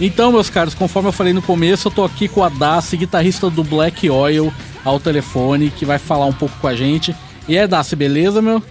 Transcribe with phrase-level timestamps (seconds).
[0.00, 3.50] Então, meus caros, conforme eu falei no começo, eu tô aqui com a Daci, guitarrista
[3.50, 4.50] do Black Oil,
[4.82, 7.14] ao telefone, que vai falar um pouco com a gente.
[7.46, 8.62] E é, Daci, beleza, meu?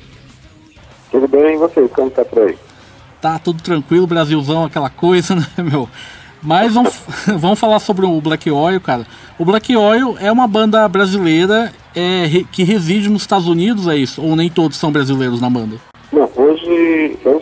[1.11, 1.87] Tudo bem, e você?
[1.89, 2.57] Como tá por aí?
[3.21, 5.87] Tá tudo tranquilo, Brasilzão, aquela coisa, né, meu?
[6.41, 6.99] Mas vamos,
[7.37, 9.05] vamos falar sobre o Black Oil, cara.
[9.37, 14.19] O Black Oil é uma banda brasileira é, que reside nos Estados Unidos, é isso?
[14.19, 15.77] Ou nem todos são brasileiros na banda?
[16.11, 17.38] Não, hoje eu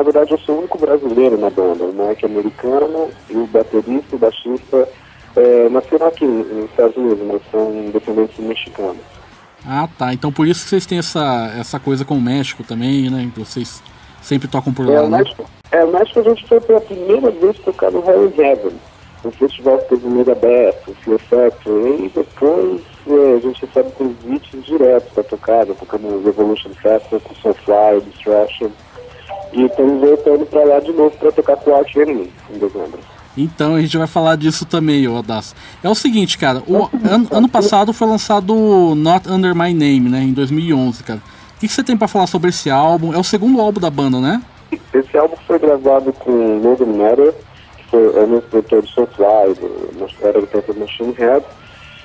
[0.00, 1.84] na verdade eu sou o único brasileiro na banda.
[1.84, 4.88] O Mike é americano e o baterista e o baixista
[5.36, 9.02] é, nasceram aqui nos Estados Unidos, mas são descendentes mexicanos.
[9.66, 10.14] Ah, tá.
[10.14, 13.30] Então por isso que vocês têm essa, essa coisa com o México também, né?
[13.36, 13.82] Vocês
[14.22, 15.18] sempre tocam por é, lá, né?
[15.18, 18.72] México, é, o México a gente foi pela primeira vez tocar no Hell Heaven.
[19.22, 23.90] Um festival que teve o Megadeth, o Fear Factory, e depois é, a gente recebe
[23.92, 28.70] convites diretos para tocar, tocando Revolution Festival com Soulfly, Destruction.
[29.52, 32.98] E estamos voltando para lá de novo para tocar com o em dezembro.
[33.36, 35.54] Então a gente vai falar disso também, Odas.
[35.82, 38.54] É o seguinte, cara, o an ano passado foi lançado
[38.94, 41.20] Not Under My Name, né, em 2011, cara.
[41.56, 43.12] O que, que você tem para falar sobre esse álbum?
[43.14, 44.42] É o segundo álbum da banda, né?
[44.94, 47.34] Esse álbum foi gravado com Logan Matter,
[47.76, 49.56] que foi é o meu produtor de Soulfly,
[50.22, 51.44] era do tempo do Machine Head,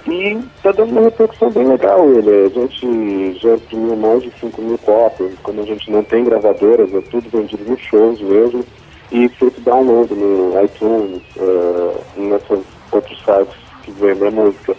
[0.07, 2.45] e tá dando uma repercussão bem legal ele.
[2.45, 6.93] A gente já imprimiu mais de 5 mil cópias, como a gente não tem gravadoras,
[6.93, 8.63] é tudo vendido nos shows mesmo,
[9.11, 12.59] e feito download no iTunes, uh, nessas
[12.91, 14.75] outros sites que vendem a música.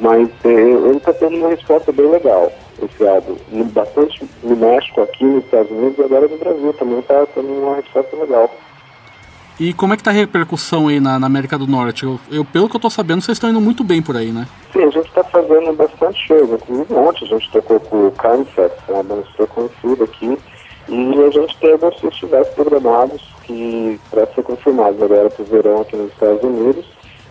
[0.00, 2.50] Mas é, ele está tendo uma resposta bem legal,
[2.82, 3.36] esse álbum.
[3.72, 7.76] Bastante no México, aqui nos Estados Unidos e agora no Brasil também está tendo uma
[7.76, 8.50] resposta legal.
[9.60, 12.04] E como é que tá a repercussão aí na, na América do Norte?
[12.04, 14.48] Eu, eu, pelo que eu tô sabendo, vocês estão indo muito bem por aí, né?
[14.72, 18.74] Sim, a gente está fazendo bastante shows, inclusive ontem a gente tocou com o Carnifex,
[18.88, 20.38] é uma banda super conhecida aqui,
[20.88, 25.82] e a gente tem alguns festivais programados que para ser confirmados agora para o verão
[25.82, 26.84] aqui nos Estados Unidos,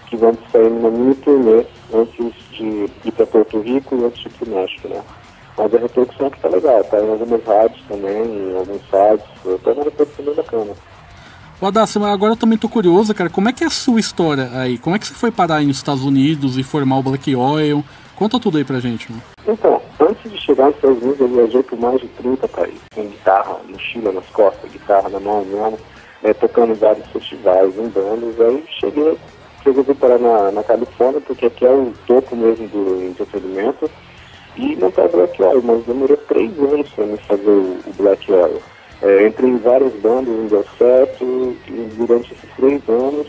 [0.07, 4.27] que vão sair numa mini turnê antes de ir para Porto Rico e antes de
[4.27, 5.01] ir para o México, né?
[5.57, 9.71] Mas a repercussão aqui tá legal, tá em algumas rádios também, em alguns sites, tá
[9.71, 10.73] uma repercussão bem bacana.
[11.61, 14.49] O Adassi, agora eu também tô curioso, cara, como é que é a sua história
[14.51, 14.79] aí?
[14.79, 17.85] Como é que você foi parar aí nos Estados Unidos e formar o Black Oil?
[18.15, 19.21] Conta tudo aí pra gente, mano.
[19.47, 23.03] Então, antes de chegar nos Estados Unidos, eu viajei por mais de 30 países, com
[23.03, 25.77] guitarra, mochila nas costas, guitarra na mão mesmo,
[26.23, 29.15] é, tocando em vários festivais, em bandas, aí cheguei,
[29.63, 33.87] resolvi parar na, na Califórnia, porque aqui é o topo mesmo do entretenimento,
[34.57, 38.31] e montar o Black Oil, mas demorou três anos para me fazer o, o Black
[38.31, 38.59] Oil.
[39.01, 43.27] É, entrei em não deu certo, e durante esses três anos,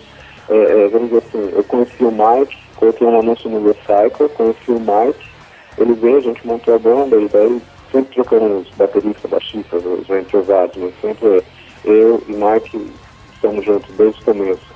[0.50, 4.70] é, é, vamos dizer assim, eu conheci o Mike, coloquei um anúncio no Recycle, conheci
[4.70, 5.30] o Mike,
[5.78, 10.76] ele veio, a gente montou a banda, e daí sempre trocamos bateristas, baixistas, já entrosados,
[10.76, 10.92] né?
[11.00, 11.42] sempre
[11.84, 12.92] eu e Mike
[13.34, 14.66] estamos juntos desde o começo.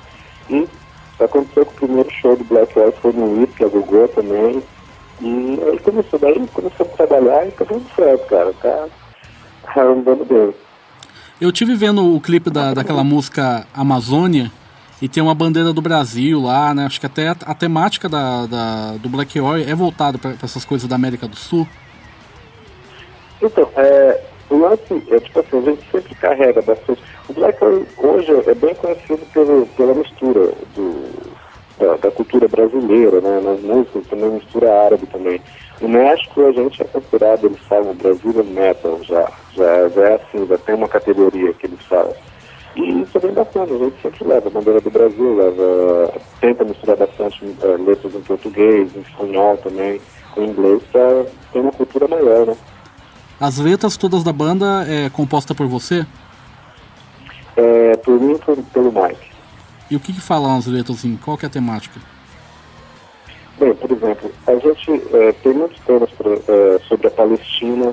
[0.49, 0.67] E
[1.19, 4.63] aconteceu que o primeiro show do Black White foi no que a Google também,
[5.21, 10.66] e aí começou, daí começou a trabalhar e tá dando certo, cara, tá andando bem.
[11.39, 14.51] Eu tive vendo o clipe da, daquela música Amazônia
[14.99, 16.85] e tem uma bandeira do Brasil lá, né?
[16.85, 20.65] Acho que até a, a temática da, da, do Black Oil é voltada para essas
[20.65, 21.67] coisas da América do Sul.
[23.39, 27.01] Então, é, o lance é tipo assim, a gente sempre carrega bastante.
[27.29, 31.11] O Black Oil hoje é bem conhecido pelo, pela mistura do,
[31.77, 33.41] da, da, cultura brasileira, né?
[33.41, 35.39] Nas músicas também mistura árabe também.
[35.81, 40.47] No México a gente é considerado, eles falam Brazilian Metal já, já, já é assim,
[40.47, 42.13] já tem uma categoria que eles falam.
[42.75, 46.63] E isso é bem bacana, a gente sempre leva a bandeira do Brasil, leva, tenta
[46.63, 50.01] misturar bastante uh, letras em português, em espanhol também,
[50.33, 52.57] com inglês, para ter uma cultura maior, né?
[53.39, 56.05] As letras todas da banda é composta por você?
[57.55, 59.27] É, por mim e pelo Mike.
[59.89, 61.17] E o que, que falam as letras assim?
[61.23, 61.99] Qual que é a temática?
[63.59, 67.91] Bem, por exemplo, a gente é, tem muitos temas pra, é, sobre a Palestina,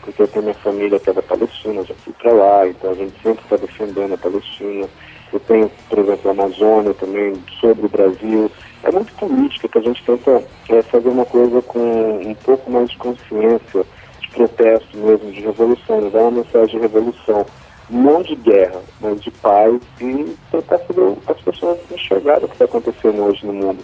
[0.00, 2.94] porque eu tenho minha família que é da Palestina, já fui para lá, então a
[2.94, 4.88] gente sempre está defendendo a Palestina.
[5.32, 8.48] Eu tenho, por exemplo, a Amazônia também, sobre o Brasil.
[8.84, 12.88] É muito política que a gente tenta é, fazer uma coisa com um pouco mais
[12.88, 13.84] de consciência,
[14.20, 17.44] de protesto mesmo, de revolução, dar uma mensagem de revolução.
[17.90, 22.66] Não de guerra, mas de paz e tentar fazer as pessoas enxergarem o que está
[22.66, 23.82] acontecendo hoje no mundo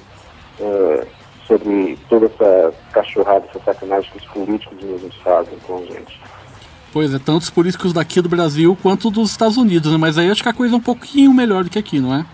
[0.60, 1.06] é,
[1.46, 6.20] sobre toda essa cachorrada, essa sacanagem que os políticos mesmos fazem com a gente.
[6.92, 9.98] Pois é, tanto os políticos daqui do Brasil quanto dos Estados Unidos, né?
[9.98, 12.24] Mas aí acho que a coisa é um pouquinho melhor do que aqui, não é?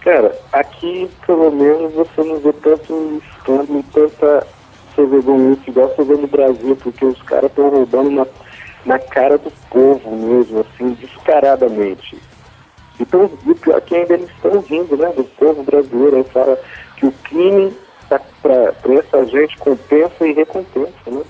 [0.00, 4.46] Cara, aqui pelo menos você não vê tanto escândalo, tanta
[4.94, 8.26] cervegonhice igual você vê no Brasil, porque os caras estão roubando na,
[8.84, 12.18] na cara do povo mesmo, assim, descaradamente.
[12.98, 16.58] Então, o pior é que ainda eles estão rindo, né, do povo brasileiro, aí fala
[16.98, 17.72] que o crime
[18.08, 21.22] tá, para essa gente compensa e recompensa, né?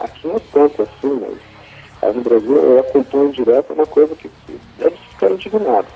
[0.00, 1.20] Aqui não é tanto assim,
[2.02, 4.30] mas no Brasil eu acompanho direto é uma coisa que
[4.78, 5.90] eles ficaram indignados.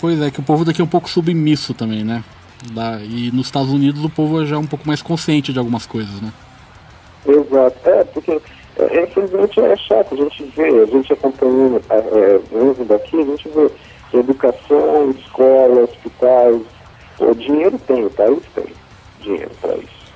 [0.00, 2.22] Pois é, que o povo daqui é um pouco submisso também, né?
[2.74, 5.86] Lá, e nos Estados Unidos o povo já é um pouco mais consciente de algumas
[5.86, 6.32] coisas, né?
[7.26, 8.40] Exato, é, porque
[8.78, 13.24] é, infelizmente é chato, a gente vê, a gente acompanhando é, é mesmo daqui, a
[13.24, 13.70] gente vê
[14.18, 16.62] educação, escola, hospitais,
[17.20, 18.66] o dinheiro tem, o país tem
[19.20, 20.08] dinheiro para isso.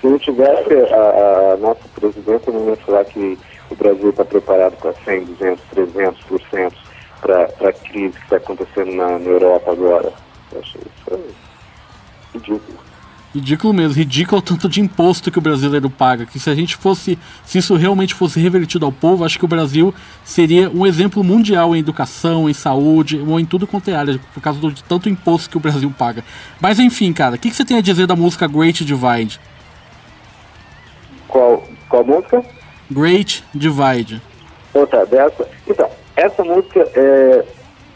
[0.00, 3.38] Se não tivesse a, a nossa presidenta, não ia falar que
[3.70, 6.72] o Brasil está preparado para 100, 200, 300%
[7.20, 10.12] para a crise que está acontecendo na, na Europa agora.
[10.52, 11.34] Eu achei isso
[12.32, 12.89] ridículo.
[13.32, 16.26] Ridículo mesmo, ridículo o tanto de imposto que o brasileiro paga.
[16.26, 19.48] Que se a gente fosse, se isso realmente fosse revertido ao povo, acho que o
[19.48, 19.94] Brasil
[20.24, 24.42] seria um exemplo mundial em educação, em saúde, ou em tudo quanto é área, por
[24.42, 26.24] causa de tanto imposto que o Brasil paga.
[26.60, 29.38] Mas enfim, cara, o que, que você tem a dizer da música Great Divide?
[31.28, 32.44] Qual, qual música?
[32.90, 34.20] Great Divide.
[34.90, 35.48] Tá, dessa.
[35.68, 37.44] Então, essa música é,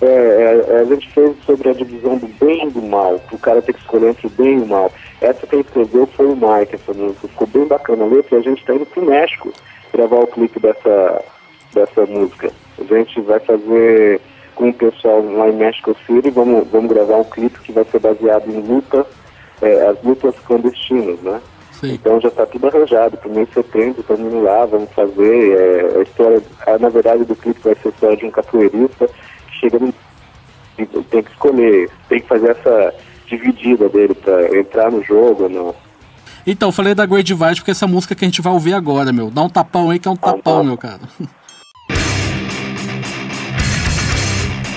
[0.06, 3.62] é, é, a gente fez sobre a divisão do bem e do mal, o cara
[3.62, 4.92] tem que escolher entre o bem e o mal.
[5.20, 7.28] Essa quem escreveu foi o Mike, essa música.
[7.28, 9.52] Ficou bem bacana a letra e a gente está indo pro México
[9.92, 11.24] gravar o clipe dessa,
[11.72, 12.50] dessa música.
[12.78, 14.20] A gente vai fazer
[14.54, 17.98] com o pessoal lá em México City, vamos, vamos gravar um clipe que vai ser
[17.98, 19.06] baseado em luta,
[19.60, 21.40] é, as lutas clandestinas, né?
[21.72, 21.94] Sim.
[21.94, 25.52] Então já está tudo arranjado, para mês de setembro, estamos indo lá, vamos fazer.
[25.52, 29.06] É, a história, a, na verdade, do clipe vai ser a história de um capoeirista
[29.06, 29.14] que
[29.60, 29.92] chega no.
[31.04, 32.94] tem que escolher, tem que fazer essa
[33.26, 35.74] dividida dele para entrar no jogo ou não.
[36.46, 39.30] Então, falei da Great Divide porque essa música que a gente vai ouvir agora, meu.
[39.30, 41.00] Dá um tapão aí que é um tapão, meu cara.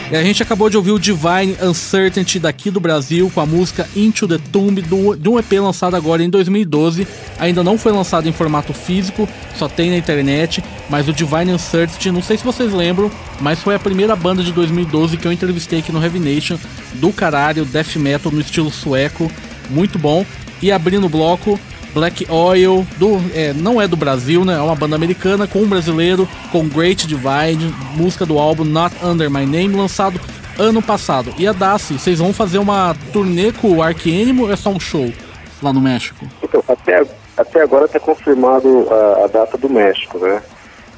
[0.09, 3.85] E a gente acabou de ouvir o Divine Uncertainty daqui do Brasil com a música
[3.93, 7.05] Into the Tomb do, de um EP lançado agora em 2012.
[7.37, 9.27] Ainda não foi lançado em formato físico,
[9.57, 10.63] só tem na internet.
[10.89, 13.11] Mas o Divine Uncertainty, não sei se vocês lembram,
[13.41, 16.57] mas foi a primeira banda de 2012 que eu entrevistei aqui no Heavy Nation.
[16.93, 19.29] Do caralho, death metal no estilo sueco,
[19.69, 20.25] muito bom.
[20.61, 21.59] E abrindo o bloco,
[21.97, 24.53] Black Oil, do, é, não é do Brasil, né?
[24.53, 29.31] É uma banda americana com um brasileiro, com Great Divide, música do álbum Not Under
[29.31, 30.21] My Name, lançado
[30.59, 31.33] ano passado.
[31.39, 34.69] E a Daci, vocês vão fazer uma turnê com o Ark Enemy ou é só
[34.69, 35.11] um show
[35.59, 36.23] lá no México?
[36.43, 37.03] Então, até,
[37.35, 40.39] até agora está confirmado a, a, data do México, né?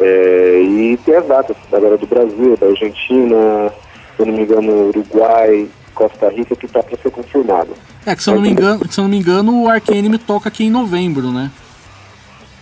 [0.02, 3.72] É, e tem as datas agora do Brasil, da Argentina,
[4.18, 5.66] se eu não me engano, Uruguai,
[6.00, 7.74] Costa Rica que está para ser confirmado.
[8.06, 10.18] É, que se eu, não me engano, se eu não me engano, o Ark Enemy
[10.18, 11.52] toca aqui em novembro, né?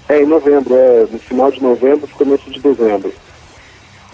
[0.09, 3.13] É, em novembro, é, no final de novembro, começo de dezembro.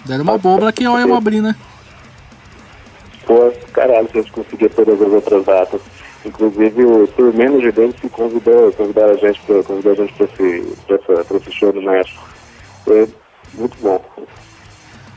[0.04, 1.56] Deram uma boba que olha eu abrir, né?
[3.24, 5.80] Pô, caralho, se a gente conseguir todas as outras datas.
[6.26, 10.26] Inclusive o Tour Manager dele se convidou, convidar a gente para convidar a gente para
[10.26, 12.22] esse, pra esse show no México.
[12.84, 13.08] Foi
[13.54, 14.04] muito bom.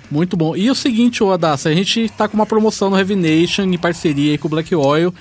[0.09, 0.55] Muito bom.
[0.55, 3.77] E o seguinte, o Adassa, a gente tá com uma promoção no Heavy Nation em
[3.77, 5.13] parceria com o Black Oil,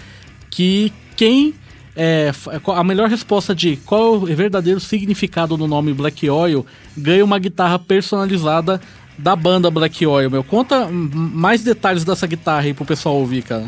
[0.51, 1.55] que quem
[1.97, 2.31] é,
[2.75, 6.65] a melhor resposta de qual é o verdadeiro significado do nome Black Oil
[6.97, 8.81] ganha uma guitarra personalizada
[9.19, 10.45] da banda Black Oil, meu.
[10.45, 13.65] Conta mais detalhes dessa guitarra aí pro pessoal ouvir, cara.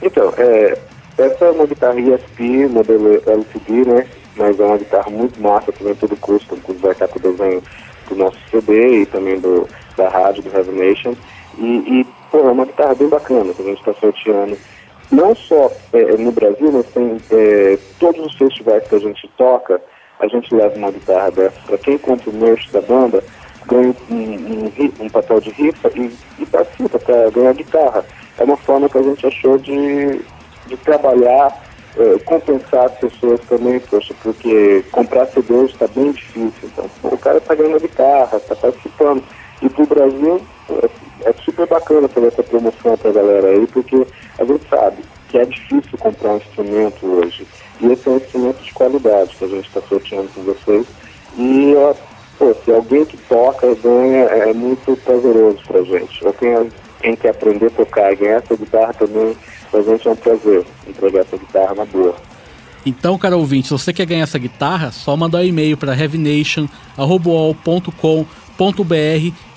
[0.00, 0.78] Então, é,
[1.18, 4.06] essa é uma guitarra ESP, modelo LCD, né?
[4.36, 7.62] Mas é uma guitarra muito massa, também tudo custo, inclusive vai estar com o desenho
[8.08, 11.14] do nosso CD e também do, da rádio, do Heavy Nation.
[11.58, 14.56] E, e pô, é uma guitarra bem bacana que a gente está sorteando.
[15.10, 19.80] Não só é, no Brasil, mas tem é, todos os festivais que a gente toca,
[20.18, 21.60] a gente leva uma guitarra dessa.
[21.66, 23.22] Para quem compra o merch da banda,
[23.66, 28.04] ganha um, um, um papel de rifa e, e participa para ganhar guitarra.
[28.38, 30.22] É uma forma que a gente achou de,
[30.66, 31.60] de trabalhar
[31.96, 36.52] é, compensar as pessoas também, poxa, porque comprar CD está bem difícil.
[36.64, 39.22] Então, o cara está ganhando guitarra, está participando.
[39.62, 40.40] E para o Brasil
[40.70, 40.90] é,
[41.28, 44.06] é, super bacana fazer essa promoção para a galera aí, porque
[44.38, 44.96] a gente sabe
[45.28, 47.46] que é difícil comprar um instrumento hoje.
[47.80, 50.86] E esse é um instrumento de qualidade que a gente está sorteando com vocês.
[51.38, 51.94] E ó,
[52.38, 56.26] pô, se alguém que toca ganha, é muito prazeroso para a gente.
[56.26, 56.68] Ou quem,
[57.00, 59.36] quem quer aprender a tocar e ganhar essa guitarra também
[59.72, 62.14] Pra gente é um prazer entregar essa guitarra na boa.
[62.84, 68.41] Então, cara ouvinte, se você quer ganhar essa guitarra, só mandar um e-mail para heavynation.com.br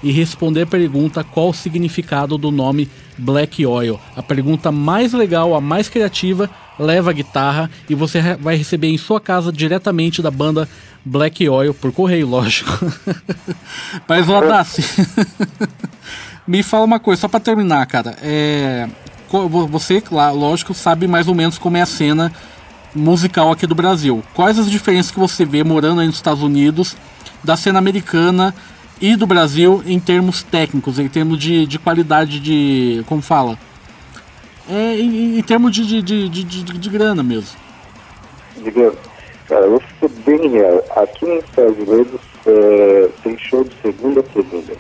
[0.04, 4.00] e responder a pergunta qual o significado do nome Black Oil.
[4.16, 6.50] A pergunta mais legal, a mais criativa,
[6.80, 10.68] leva a guitarra e você vai receber em sua casa diretamente da banda
[11.04, 12.92] Black Oil, por correio, lógico.
[14.08, 14.84] Mas, Ladassi,
[16.48, 18.16] Me fala uma coisa, só pra terminar, cara.
[18.22, 18.88] É,
[19.70, 20.02] você,
[20.34, 22.32] lógico, sabe mais ou menos como é a cena
[22.94, 24.24] musical aqui do Brasil.
[24.34, 26.96] Quais as diferenças que você vê morando aí nos Estados Unidos
[27.44, 28.54] da cena americana
[29.02, 33.04] e do Brasil em termos técnicos, em termos de, de qualidade de.
[33.08, 33.58] como fala?
[34.70, 37.58] É, em, em termos de, de, de, de, de grana mesmo.
[38.58, 38.96] De grana.
[39.48, 40.84] Cara, eu vou ser bem real.
[40.96, 44.74] Aqui nos Estados Unidos é, tem show de segunda a segunda.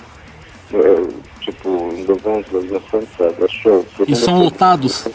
[0.74, 3.86] É, tipo, em Los Angeles, show.
[4.07, 5.07] E são lotados?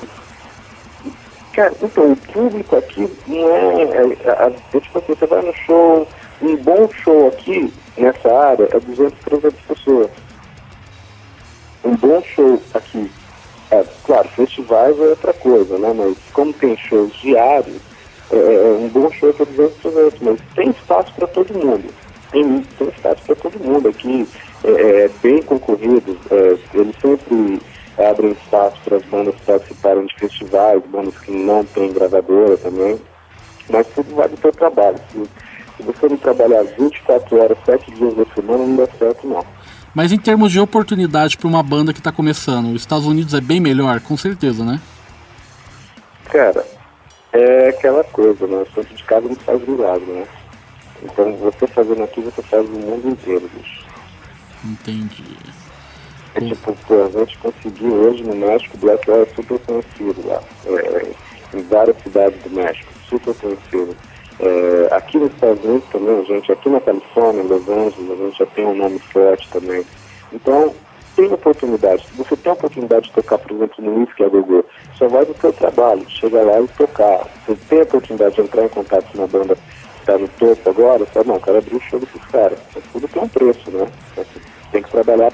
[1.53, 3.83] Cara, então, o público aqui não é.
[3.83, 6.07] é, é, é tipo assim, você vai no show,
[6.41, 10.11] um bom show aqui, nessa área, é 200, 300 pessoas.
[11.85, 13.11] Um bom show aqui.
[13.71, 15.93] É, claro, festivais é outra coisa, né?
[15.95, 17.81] Mas como tem shows diários,
[18.33, 21.85] é, é um bom show para 200, 300, mas tem espaço para todo mundo.
[22.33, 24.27] Tem, tem espaço para todo mundo aqui,
[24.65, 26.19] é, é bem concorrido.
[26.31, 27.61] É, eles sempre
[27.99, 33.01] abrem espaço para as bandas participarem de festivais, bandas que não têm gravadora também.
[33.69, 34.99] Mas tudo vai do seu trabalho.
[35.13, 35.29] Se,
[35.81, 39.45] se você não trabalhar 24 horas, 7 dias da semana, não dá certo não.
[39.95, 43.41] Mas em termos de oportunidade para uma banda que está começando, os Estados Unidos é
[43.41, 44.81] bem melhor, com certeza, né?
[46.27, 46.65] Cara,
[47.33, 48.63] é aquela coisa, né?
[48.63, 50.27] O santo de casa não faz milagre, né?
[51.03, 53.85] Então você fazendo aqui, você faz no mundo inteiro, bicho.
[54.65, 55.25] Entendi.
[56.35, 60.41] É tipo, pô, a gente conseguiu hoje no México, Black Oil é super conhecido lá.
[60.67, 63.97] É, em várias cidades do México, super conhecido.
[64.43, 68.47] É, aqui nos Estados Unidos também, gente, aqui na Califórnia, Los Angeles, a gente já
[68.47, 69.85] tem um nome forte também.
[70.33, 70.75] Então,
[71.15, 72.07] tem oportunidade.
[72.07, 75.27] Se você tem a oportunidade de tocar, por exemplo, no Whisky a Gogô, só vai
[75.27, 77.27] do seu trabalho, chega lá e tocar.
[77.47, 80.71] Você tem a oportunidade de entrar em contato com uma banda que está no topo
[80.71, 82.59] agora, fala, não, quero abrir o show desses caras.
[82.75, 83.87] Mas tudo tem um preço, né?
[84.17, 84.41] Você
[84.73, 85.33] tem que trabalhar,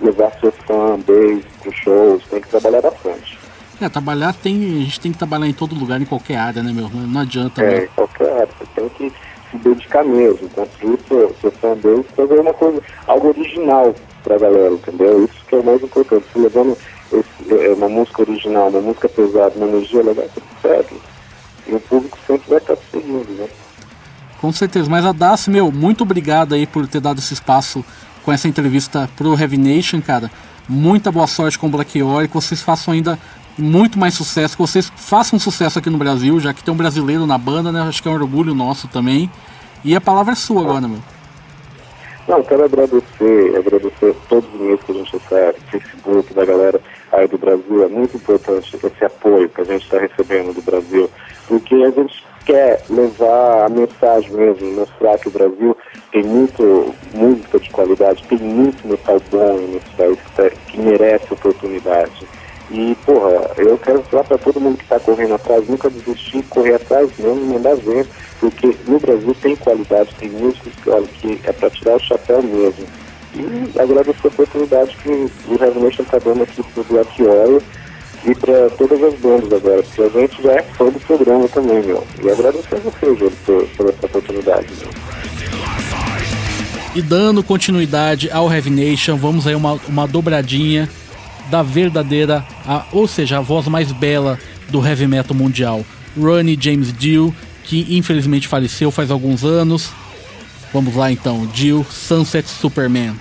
[0.00, 3.35] levar seu fã, base, pro shows, tem que trabalhar bastante.
[3.80, 4.56] É, trabalhar tem.
[4.56, 6.88] A gente tem que trabalhar em todo lugar, em qualquer área, né, meu?
[6.88, 7.62] Não adianta.
[7.62, 8.48] É, em qualquer área.
[8.58, 9.12] Você tem que
[9.50, 15.24] se dedicar mesmo, construir seu, seu fanbase, fazer uma coisa, algo original pra galera, entendeu?
[15.24, 16.24] Isso que é o mais importante.
[16.32, 16.76] Se levando
[17.12, 21.00] esse, é, uma música original, uma música pesada, uma energia legal, você consegue.
[21.68, 23.48] E o público sempre vai estar seguindo, né?
[24.40, 24.88] Com certeza.
[24.88, 27.84] Mas a Das, meu, muito obrigado aí por ter dado esse espaço
[28.24, 30.30] com essa entrevista pro Heavy Nation, cara.
[30.68, 33.18] Muita boa sorte com o Black Ori, que vocês façam ainda
[33.58, 37.26] muito mais sucesso, que vocês façam sucesso aqui no Brasil, já que tem um brasileiro
[37.26, 37.82] na banda, né?
[37.82, 39.30] Acho que é um orgulho nosso também.
[39.84, 41.00] E a palavra é sua agora, meu.
[42.28, 46.80] Não, quero agradecer, agradecer todos os meus que a gente recebe, Facebook, da galera
[47.12, 47.84] aí do Brasil.
[47.84, 51.08] É muito importante esse apoio que a gente está recebendo do Brasil,
[51.46, 55.76] porque a gente quer levar a mensagem mesmo, mostrar que o Brasil
[56.10, 60.18] tem muito música de qualidade, tem muito metal bom nesse país
[60.66, 62.26] que merece oportunidade.
[62.70, 66.74] E, porra, eu quero falar para todo mundo que está correndo atrás, nunca desistir, correr
[66.74, 68.06] atrás mesmo, mandar ver,
[68.40, 72.84] porque no Brasil tem qualidade, tem músicos olha, que é para tirar o chapéu mesmo.
[73.34, 75.08] E agradeço a oportunidade que
[75.48, 77.62] o Revolution está dando aqui pro Black Oil
[78.24, 81.82] e para todas as bandas agora, porque a gente já é fã do programa também,
[81.82, 82.04] meu.
[82.22, 83.32] E agradeço a você, Júlio,
[83.76, 84.90] por, essa oportunidade, meu.
[86.96, 90.88] E dando continuidade ao Heavy Nation, vamos aí uma, uma dobradinha
[91.50, 94.38] da verdadeira, a, ou seja, a voz mais bela
[94.68, 95.84] do heavy metal mundial,
[96.18, 97.34] Ronnie James Dio,
[97.64, 99.90] que infelizmente faleceu faz alguns anos.
[100.72, 103.14] Vamos lá então, Dio, Sunset Superman.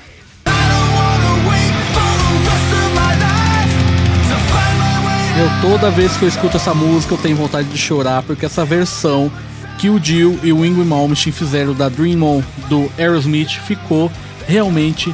[5.38, 8.64] Eu toda vez que eu escuto essa música eu tenho vontade de chorar porque essa
[8.64, 9.30] versão
[9.78, 14.10] que o Dio e o Ingrid Malmsteen fizeram da Dream On do Aerosmith ficou
[14.48, 15.14] realmente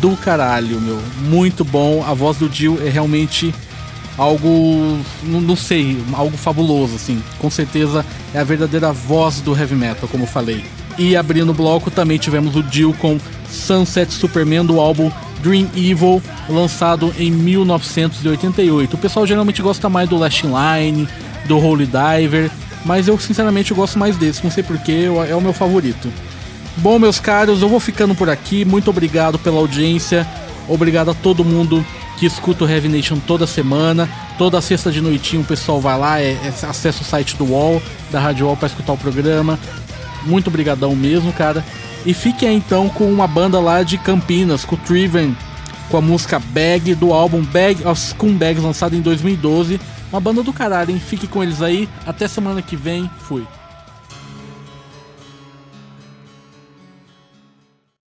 [0.00, 1.00] do caralho, meu.
[1.22, 2.04] Muito bom.
[2.06, 3.54] A voz do Jill é realmente
[4.18, 7.22] algo, não, sei, algo fabuloso, assim.
[7.38, 8.04] Com certeza
[8.34, 10.64] é a verdadeira voz do heavy metal, como falei.
[10.98, 13.18] E abrindo o bloco também tivemos o Jill com
[13.50, 15.10] Sunset Superman do álbum
[15.42, 18.94] Dream Evil, lançado em 1988.
[18.94, 21.06] O pessoal geralmente gosta mais do Last Line,
[21.44, 22.50] do Holy Diver,
[22.84, 26.10] mas eu sinceramente gosto mais desse, não sei porquê, é o meu favorito.
[26.78, 28.64] Bom, meus caros, eu vou ficando por aqui.
[28.64, 30.26] Muito obrigado pela audiência.
[30.68, 31.84] Obrigado a todo mundo
[32.18, 34.08] que escuta o Heavy Nation toda semana.
[34.36, 37.82] Toda sexta de noitinho o pessoal vai lá, é, é, acessa o site do UOL,
[38.10, 39.58] da Rádio UOL para escutar o programa.
[40.24, 41.64] Muito obrigadão mesmo, cara.
[42.04, 45.36] E fique aí então com uma banda lá de Campinas, com o Triven,
[45.88, 49.80] com a música Bag do álbum Bag of Scumbags, lançado em 2012.
[50.12, 51.00] Uma banda do caralho, hein?
[51.00, 51.88] Fique com eles aí.
[52.06, 53.10] Até semana que vem.
[53.18, 53.46] Fui.